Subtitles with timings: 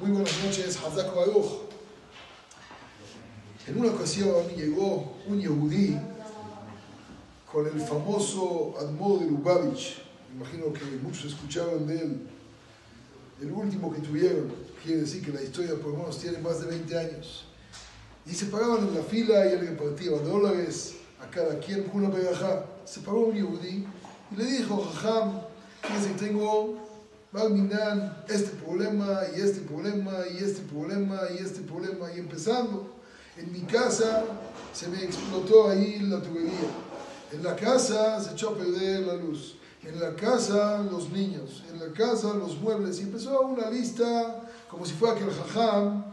[0.00, 1.62] Muy buenas noches, Hazak Baruch.
[3.66, 5.98] En una ocasión llegó un yehudí
[7.50, 10.00] con el famoso Admor de Lubavitch.
[10.36, 12.28] Imagino que muchos escucharon de él.
[13.42, 14.52] El último que tuvieron,
[14.84, 17.46] quiere decir que la historia por lo menos tiene más de 20 años.
[18.24, 22.14] Y se paraban en la fila y él repartía dólares a cada quien con una
[22.14, 22.66] pegajá.
[22.84, 23.84] Se paró un yehudí
[24.30, 25.40] y le dijo, Jajam,
[25.82, 26.87] fíjense que tengo
[27.32, 32.10] Minan, este problema y este problema y este problema y este problema.
[32.14, 32.90] Y empezando,
[33.36, 34.24] en mi casa
[34.72, 36.70] se me explotó ahí la tubería.
[37.30, 39.56] En la casa se echó a perder la luz.
[39.82, 41.64] En la casa los niños.
[41.70, 42.98] En la casa los muebles.
[42.98, 46.04] Y empezó una lista como si fuera que el jajam,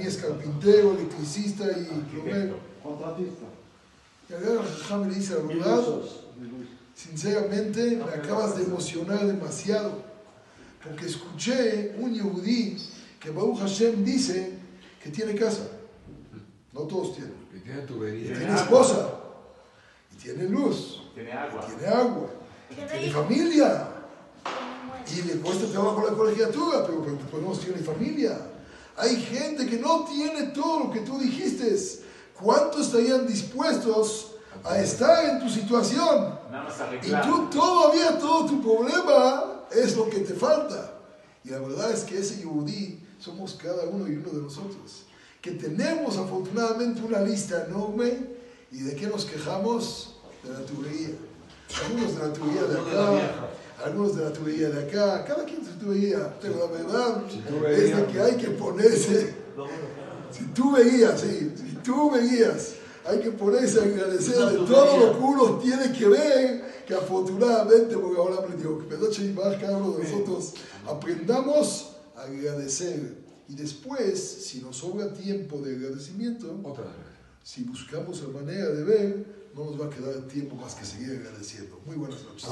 [0.00, 2.56] es carpintero, electricista y plomero.
[2.82, 3.44] Contratista.
[4.28, 5.82] Y el jajam le dice la verdad,
[6.94, 10.11] sinceramente me acabas de emocionar demasiado
[10.82, 12.76] porque escuché un yehudí
[13.20, 14.52] que Baruch Hashem dice
[15.02, 15.68] que tiene casa.
[16.72, 17.34] No todos tienen.
[17.52, 18.36] Que tiene tubería.
[18.36, 19.14] Tiene esposa.
[20.12, 21.02] Y tiene luz.
[21.14, 21.66] Tiene agua.
[21.66, 22.30] Tiene agua.
[22.68, 23.88] Tiene familia.
[25.14, 28.38] Y le cuesta trabajo la colegiatura, pero por lo menos tiene familia.
[28.96, 31.76] Hay gente que no tiene todo lo que tú dijiste.
[32.40, 34.32] ¿Cuántos estarían dispuestos
[34.64, 36.38] a estar en tu situación?
[36.50, 40.98] Nada más Y tú todavía, todo tu problema es lo que te falta.
[41.44, 45.04] Y la verdad es que ese yudí somos cada uno y uno de nosotros.
[45.40, 48.32] Que tenemos afortunadamente una lista enorme.
[48.70, 50.16] ¿Y de qué nos quejamos?
[50.42, 51.10] De la tubería.
[51.84, 53.48] Algunos de la tubería de acá,
[53.84, 56.34] algunos de la tubería de acá, cada quien su tubería.
[56.40, 57.22] Pero la verdad
[57.70, 59.34] es de que hay que ponerse.
[60.30, 65.18] Si tú veías, sí, si tú veías, hay que ponerse a agradecer de todo lo
[65.18, 69.78] que uno tiene que ver, que afortunadamente, porque ahora aprendió, que Pedoche y más cada
[69.78, 70.54] uno de nosotros
[70.86, 73.22] aprendamos a agradecer.
[73.48, 76.92] Y después, si nos sobra tiempo de agradecimiento, Otra vez.
[77.42, 81.10] si buscamos la manera de ver, no nos va a quedar tiempo más que seguir
[81.10, 81.78] agradeciendo.
[81.84, 82.48] Muy buenas noches.